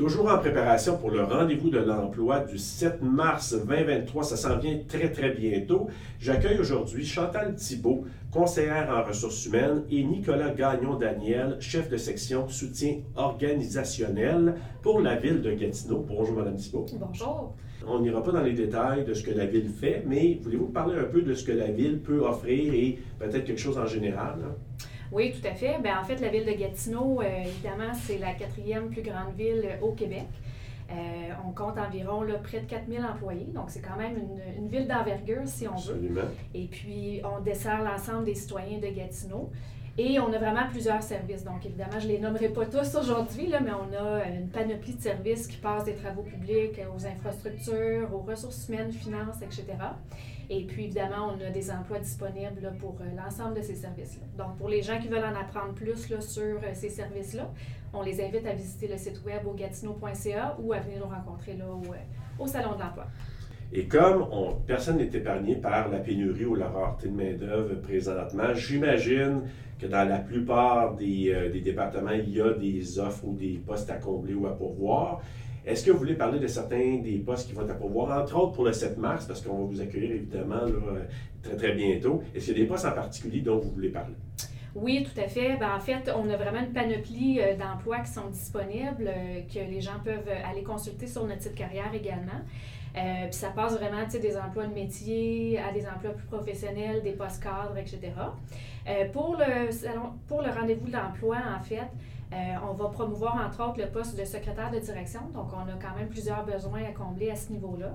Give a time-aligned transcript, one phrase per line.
[0.00, 4.78] Toujours en préparation pour le rendez-vous de l'emploi du 7 mars 2023, ça s'en vient
[4.88, 5.88] très très bientôt.
[6.18, 13.00] J'accueille aujourd'hui Chantal Thibault, conseillère en ressources humaines, et Nicolas Gagnon-Daniel, chef de section soutien
[13.14, 16.02] organisationnel pour la ville de Gatineau.
[16.08, 16.86] Bonjour Madame Thibault.
[16.98, 17.54] Bonjour.
[17.86, 20.98] On n'ira pas dans les détails de ce que la ville fait, mais voulez-vous parler
[20.98, 24.38] un peu de ce que la ville peut offrir et peut-être quelque chose en général?
[25.12, 25.78] Oui, tout à fait.
[25.82, 29.64] Ben, en fait, la ville de Gatineau, euh, évidemment, c'est la quatrième plus grande ville
[29.64, 30.26] euh, au Québec.
[30.90, 30.94] Euh,
[31.46, 34.16] on compte environ là, près de 4000 employés, donc c'est quand même
[34.58, 36.22] une, ville d'envergure, si on Absolument.
[36.22, 36.28] veut.
[36.54, 39.50] Et puis, on dessert l'ensemble des citoyens de Gatineau.
[39.98, 41.44] Et on a vraiment plusieurs services.
[41.44, 45.02] Donc, évidemment, je ne les nommerai pas tous aujourd'hui, mais on a une panoplie de
[45.02, 49.64] services qui passent des travaux publics aux infrastructures, aux ressources humaines, finances, etc.
[50.52, 54.26] Et puis, évidemment, on a des emplois disponibles pour euh, l'ensemble de ces services-là.
[54.36, 57.48] Donc, pour les gens qui veulent en apprendre plus sur euh, ces services-là,
[57.94, 61.54] on les invite à visiter le site web au gatineau.ca ou à venir nous rencontrer
[61.54, 63.06] là, au, euh, au Salon de l'emploi.
[63.72, 68.52] Et comme on, personne n'est épargné par la pénurie ou la rareté de main-d'œuvre présentement,
[68.52, 69.42] j'imagine
[69.78, 73.88] que dans la plupart des, des, départements, il y a des offres ou des postes
[73.88, 75.22] à combler ou à pourvoir.
[75.66, 78.36] Est-ce que vous voulez parler de certains des postes qui vont être à pourvoir, entre
[78.36, 81.02] autres pour le 7 mars, parce qu'on va vous accueillir évidemment là,
[81.42, 82.22] très très bientôt.
[82.34, 84.14] Est-ce qu'il y a des postes en particulier dont vous voulez parler?
[84.74, 85.56] Oui, tout à fait.
[85.56, 89.58] Ben, en fait, on a vraiment une panoplie euh, d'emplois qui sont disponibles, euh, que
[89.58, 92.40] les gens peuvent aller consulter sur notre site carrière également.
[92.96, 97.12] Euh, puis ça passe vraiment des emplois de métier à des emplois plus professionnels, des
[97.12, 98.00] postes cadres, etc.
[98.88, 99.70] Euh, pour le,
[100.26, 101.88] pour le rendez-vous de l'emploi, en fait,
[102.32, 102.36] euh,
[102.68, 105.20] on va promouvoir entre autres le poste de secrétaire de direction.
[105.34, 107.94] Donc, on a quand même plusieurs besoins à combler à ce niveau-là.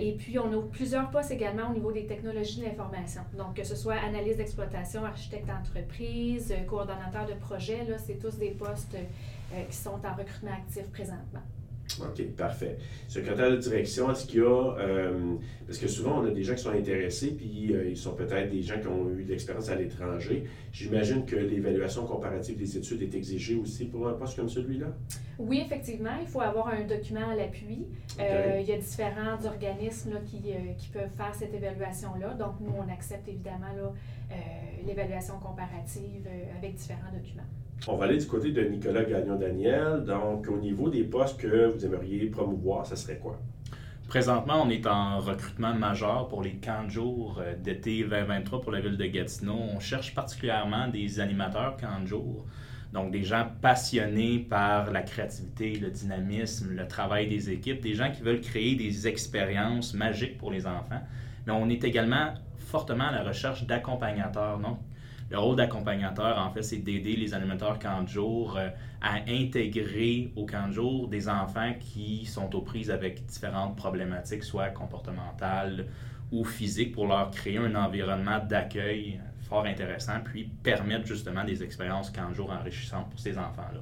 [0.00, 3.22] et puis, on a plusieurs postes également au niveau des technologies de l'information.
[3.36, 8.50] Donc, que ce soit analyse d'exploitation, architecte d'entreprise, coordonnateur de projet, là, c'est tous des
[8.50, 8.96] postes
[9.70, 11.42] qui sont en recrutement actif présentement.
[12.00, 12.78] OK, parfait.
[13.08, 14.76] Secrétaire de direction, est-ce qu'il y a.
[14.78, 15.34] Euh,
[15.66, 18.50] parce que souvent, on a des gens qui sont intéressés, puis euh, ils sont peut-être
[18.50, 20.44] des gens qui ont eu de l'expérience à l'étranger.
[20.72, 24.88] J'imagine que l'évaluation comparative des études est exigée aussi pour un poste comme celui-là?
[25.38, 26.16] Oui, effectivement.
[26.20, 27.86] Il faut avoir un document à l'appui.
[28.20, 32.34] Euh, il y a différents organismes qui, qui, peuvent faire cette évaluation-là.
[32.34, 33.92] Donc, nous, on accepte évidemment
[34.86, 36.26] l'évaluation comparative
[36.58, 37.42] avec différents documents.
[37.88, 40.04] On va aller du côté de Nicolas Gagnon-Daniel.
[40.04, 43.40] Donc, au niveau des postes que vous aimeriez promouvoir, ça serait quoi?
[44.12, 48.70] Présentement, on est en recrutement majeur pour les camps de jour euh, d'été 2023 pour
[48.70, 49.56] la ville de Gatineau.
[49.74, 52.44] On cherche particulièrement des animateurs camps de jour,
[52.92, 58.12] donc des gens passionnés par la créativité, le dynamisme, le travail des équipes, des gens
[58.12, 61.00] qui veulent créer des expériences magiques pour les enfants.
[61.46, 64.76] Mais on est également fortement à la recherche d'accompagnateurs, non?
[65.32, 68.68] Le rôle d'accompagnateur, en fait, c'est d'aider les animateurs camp de jour euh,
[69.00, 74.44] à intégrer au camp de jour des enfants qui sont aux prises avec différentes problématiques,
[74.44, 75.86] soit comportementales
[76.32, 82.10] ou physiques, pour leur créer un environnement d'accueil fort intéressant, puis permettre justement des expériences
[82.10, 83.80] camp de jour enrichissantes pour ces enfants-là.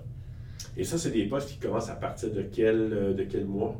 [0.76, 3.76] Et ça, c'est des postes qui commencent à partir de quel, euh, de quel mois?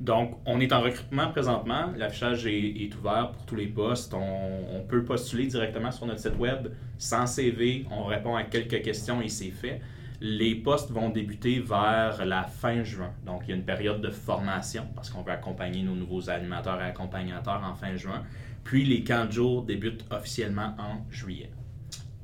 [0.00, 1.92] Donc, on est en recrutement présentement.
[1.94, 4.14] L'affichage est, ouvert pour tous les postes.
[4.14, 7.84] On, peut postuler directement sur notre site web sans CV.
[7.90, 9.82] On répond à quelques questions et c'est fait.
[10.22, 13.12] Les postes vont débuter vers la fin juin.
[13.26, 16.80] Donc, il y a une période de formation parce qu'on veut accompagner nos nouveaux animateurs
[16.80, 18.22] et accompagnateurs en fin juin.
[18.64, 21.50] Puis, les camps de débutent officiellement en juillet.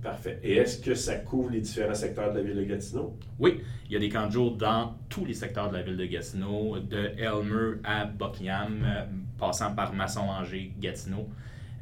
[0.06, 0.38] Parfait.
[0.44, 3.18] Et est-ce que ça couvre les différents secteurs de la ville de Gatineau?
[3.40, 5.96] Oui, il y a des camps de jour dans tous les secteurs de la ville
[5.96, 9.04] de Gatineau, de Elmer à Buckingham, euh,
[9.36, 11.28] passant par Masson-Angers, Gatineau.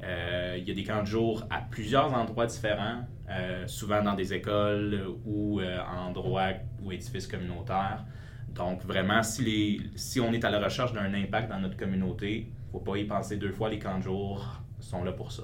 [0.03, 4.15] Euh, il y a des camps de jour à plusieurs endroits différents, euh, souvent dans
[4.15, 8.07] des écoles ou endroits ou édifices communautaires.
[8.55, 12.67] Donc, vraiment, si, si on est à la recherche d'un impact dans notre communauté, il
[12.69, 15.43] ne faut pas y penser deux fois, les camps de jour sont là pour ça.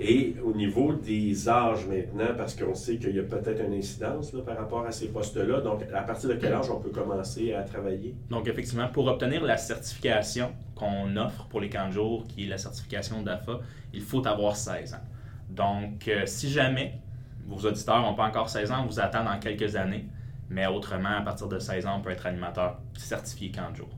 [0.00, 4.30] Et au niveau des âges maintenant, parce qu'on sait qu'il y a peut-être une incidence
[4.46, 7.62] par rapport à ces postes-là, donc à partir de quel âge on peut commencer à
[7.62, 8.14] travailler?
[8.30, 12.48] Donc effectivement, pour obtenir la certification qu'on offre pour les camps de jour, qui est
[12.48, 13.58] la certification d'AFA,
[13.92, 15.04] il faut avoir 16 ans.
[15.50, 17.00] Donc euh, si jamais
[17.46, 20.06] vos auditeurs n'ont pas encore 16 ans, on vous attend dans quelques années,
[20.48, 23.88] mais autrement, à partir de 16 ans, on peut être animateur certifié camp de jour.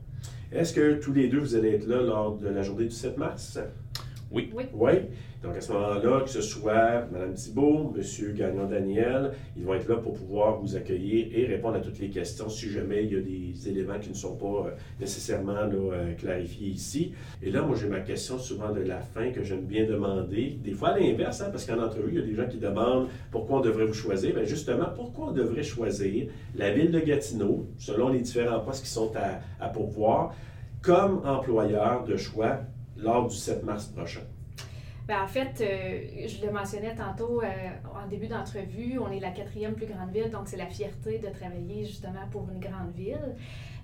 [0.51, 3.17] Est-ce que tous les deux, vous allez être là lors de la journée du 7
[3.17, 3.59] mars?
[4.31, 4.49] Oui.
[4.55, 4.65] Oui.
[4.73, 4.91] Oui.
[5.43, 8.33] Donc, à ce moment-là, que ce soit Mme Thibault, M.
[8.33, 12.47] Gagnon-Daniel, ils vont être là pour pouvoir vous accueillir et répondre à toutes les questions
[12.47, 16.13] si jamais il y a des éléments qui ne sont pas euh, nécessairement là, euh,
[16.13, 17.13] clarifiés ici.
[17.41, 20.59] Et là, moi, j'ai ma question souvent de la fin que j'aime bien demander.
[20.63, 23.07] Des fois, à l'inverse, hein, parce qu'en entrevue, il y a des gens qui demandent
[23.31, 24.35] pourquoi on devrait vous choisir.
[24.35, 28.89] Bien, justement, pourquoi on devrait choisir la ville de Gatineau, selon les différents postes qui
[28.89, 30.35] sont à, à pourvoir,
[30.81, 32.59] comme employeur de choix
[33.01, 34.21] lors du 7 mars prochain?
[35.07, 37.47] Ben, en fait, euh, je le mentionnais tantôt euh,
[38.01, 41.27] en début d'entrevue, on est la quatrième plus grande ville, donc c'est la fierté de
[41.27, 43.35] travailler justement pour une grande ville.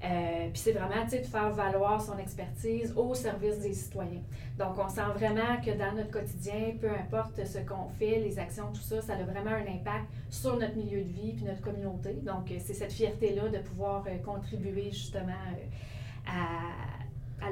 [0.06, 4.22] Euh, puis c'est vraiment de faire valoir son expertise au service des citoyens.
[4.60, 8.72] Donc on sent vraiment que dans notre quotidien, peu importe ce qu'on fait, les actions,
[8.72, 12.14] tout ça, ça a vraiment un impact sur notre milieu de vie puis notre communauté.
[12.22, 15.34] Donc c'est cette fierté-là de pouvoir contribuer justement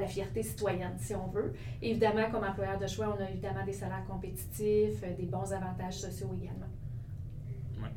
[0.06, 1.52] la fierté citoyenne, si on veut.
[1.82, 5.98] Évidemment, comme employeur de choix, on a évidemment des salaires compétitifs, euh, des bons avantages
[5.98, 6.70] sociaux également.
[7.78, 7.88] Oui.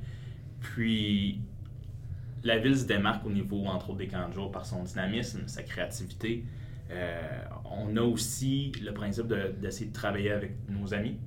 [0.59, 1.41] Puis,
[2.43, 5.47] la ville se démarque au niveau, entre autres, des camps de jour par son dynamisme,
[5.47, 6.45] sa créativité.
[6.89, 9.27] Euh, on a aussi le principe
[9.61, 11.17] d'essayer de, travailler avec nos amis.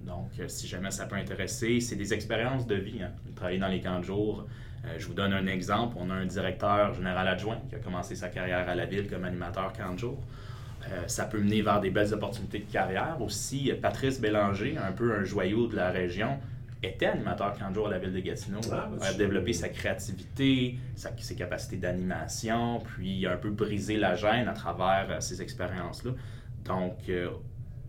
[0.00, 3.02] Donc, euh, si jamais ça peut intéresser, c'est des expériences de vie.
[3.02, 3.12] Hein.
[3.34, 4.46] Travailler dans les camps de jour,
[4.98, 5.96] je vous donne un exemple.
[5.98, 9.24] On a un directeur général adjoint qui a commencé sa carrière à la ville comme
[9.24, 10.18] animateur 40 jours.
[10.90, 13.16] Euh, ça peut mener vers des belles opportunités de carrière.
[13.20, 16.38] Aussi, Patrice Bélanger, un peu un joyau de la région,
[16.82, 18.60] était animateur 40 jours à la ville de Gatineau.
[18.70, 24.46] Ah, a développé sa créativité, ses capacités d'animation, puis a un peu brisé la gêne
[24.46, 26.12] à travers euh, ces expériences-là.
[26.64, 27.10] Donc,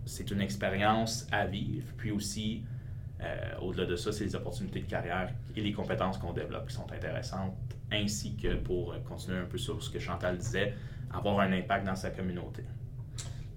[0.06, 1.88] c'est une expérience à vivre.
[1.98, 2.77] Puis aussi, euh,
[3.62, 6.92] au-delà de ça, c'est les opportunités de carrière et les compétences qu'on développe qui sont
[6.92, 7.54] intéressantes,
[7.92, 10.74] ainsi que pour euh, continuer un peu sur ce que Chantal disait,
[11.12, 12.64] avoir un impact dans sa communauté.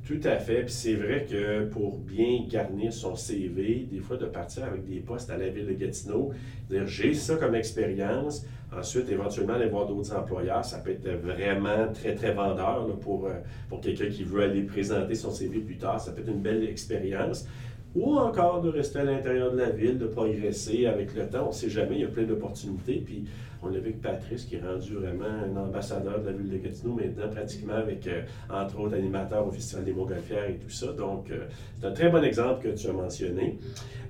[0.07, 0.63] Tout à fait.
[0.63, 5.01] Puis c'est vrai que pour bien garnir son CV, des fois de partir avec des
[5.01, 6.33] postes à la ville de Gatineau,
[6.69, 8.45] dire j'ai ça comme expérience,
[8.77, 13.35] ensuite éventuellement aller voir d'autres employeurs, ça peut être vraiment très très vendeur pour, euh,
[13.69, 16.01] pour quelqu'un qui veut aller présenter son CV plus tard.
[16.01, 17.47] Ça peut être une belle expérience
[17.95, 21.45] ou encore de rester à l'intérieur de la ville, de progresser avec le temps.
[21.47, 23.03] On ne sait jamais, il y a plein d'opportunités.
[23.05, 23.25] Puis
[23.63, 26.57] on l'a vu avec Patrice, qui est rendu vraiment un ambassadeur de la ville de
[26.57, 30.93] Gatineau maintenant, pratiquement avec, euh, entre autres, animateur au Festival des Montgolfières et tout ça.
[30.93, 31.47] Donc, euh,
[31.79, 33.59] c'est un très bon exemple que tu as mentionné.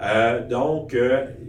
[0.03, 0.97] Euh, donc,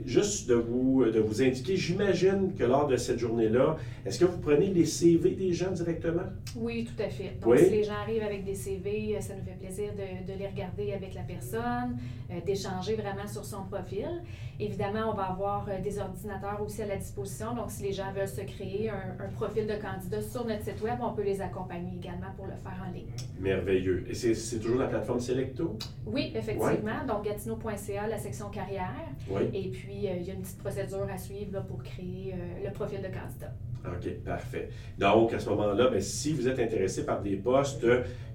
[0.06, 4.39] juste de vous, de vous indiquer, j'imagine que lors de cette journée-là, est-ce que vous
[4.39, 6.24] prenez les CV des gens directement?
[6.57, 7.34] Oui, tout à fait.
[7.42, 10.48] Donc, si les gens arrivent avec des CV, ça nous fait plaisir de, de les
[10.48, 11.98] regarder avec la personne,
[12.45, 14.22] d'échanger vraiment sur son profil.
[14.60, 17.56] Évidemment, on va avoir des ordinateurs aussi à la disposition.
[17.56, 21.00] Donc, si les gens veulent se créer un, profil de candidat sur notre site web,
[21.01, 23.07] on peut les accompagner également pour le faire en ligne.
[23.39, 24.06] Merveilleux.
[24.07, 25.78] Et c'est toujours la plateforme Selecto?
[26.06, 27.06] Oui, effectivement.
[27.07, 28.92] Donc, gatineau.ca, la section carrière.
[29.30, 29.44] Oui.
[29.54, 32.72] Et puis, euh, il y a une petite procédure à suivre pour créer euh, le
[32.72, 33.54] profil de candidat.
[33.86, 34.69] OK, parfait.
[34.98, 37.86] Donc, à ce moment-là, ben, si vous êtes intéressé par des postes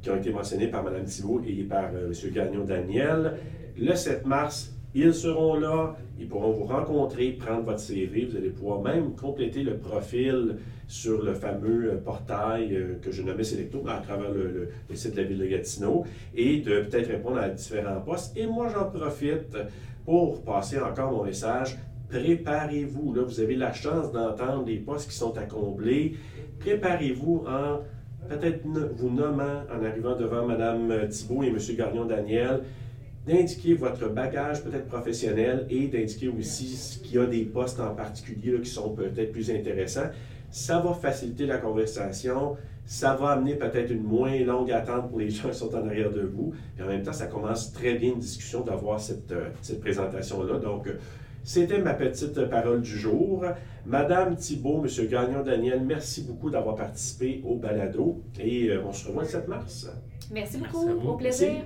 [0.03, 2.33] qui ont été mentionnés par Mme Thibault et par euh, M.
[2.33, 3.35] Gagnon-Daniel,
[3.79, 8.25] le 7 mars, ils seront là, ils pourront vous rencontrer, prendre votre CV.
[8.25, 10.57] Vous allez pouvoir même compléter le profil
[10.89, 15.21] sur le fameux euh, portail euh, que je nommais Selecto à travers le, site de
[15.21, 16.05] la ville de Gatineau
[16.35, 18.37] et de peut-être répondre à différents postes.
[18.37, 19.57] Et moi, j'en profite
[20.05, 21.77] pour passer encore mon message.
[22.09, 23.15] Préparez-vous.
[23.15, 26.17] Là, vous avez la chance d'entendre les postes qui sont à combler.
[26.61, 27.81] Préparez-vous en
[28.29, 28.67] peut-être
[28.97, 31.59] vous nommant en arrivant devant Mme Thibault et M.
[31.77, 32.63] Garnion-Daniel
[33.27, 38.61] d'indiquer votre bagage peut-être professionnel et d'indiquer aussi qu'il y a des postes en particulier
[38.61, 40.11] qui sont peut-être plus intéressants.
[40.51, 45.31] Ça va faciliter la conversation, ça va amener peut-être une moins longue attente pour les
[45.31, 46.55] gens qui sont en arrière de vous.
[46.79, 50.59] Et en même temps, ça commence très bien une discussion d'avoir cette, euh, cette présentation-là.
[50.61, 50.93] Donc, euh,
[51.47, 53.45] c'était ma petite parole du jour.
[53.87, 59.23] Madame Thibault, Monsieur Gagnon-Daniel, merci beaucoup d'avoir participé au balado et euh, on se revoit
[59.23, 59.89] le 7 mars.
[60.33, 60.89] Merci beaucoup.
[60.89, 61.63] au plaisir.